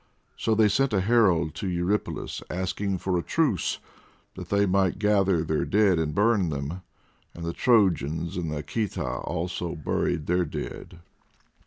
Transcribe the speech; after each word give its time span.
So 0.35 0.55
they 0.55 0.67
sent 0.67 0.93
a 0.93 1.01
herald 1.01 1.53
to 1.53 1.67
Eurypylus, 1.69 2.41
asking 2.49 2.97
for 2.97 3.19
a 3.19 3.21
truce, 3.21 3.77
that 4.33 4.49
they 4.49 4.65
might 4.65 4.97
gather 4.97 5.43
their 5.43 5.63
dead 5.63 5.99
and 5.99 6.15
burn 6.15 6.49
them, 6.49 6.81
and 7.35 7.45
the 7.45 7.53
Trojans 7.53 8.35
and 8.35 8.49
Khita 8.65 9.23
also 9.23 9.75
buried 9.75 10.25
their 10.25 10.43
dead. 10.43 11.01